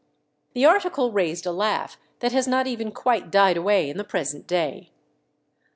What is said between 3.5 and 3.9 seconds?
away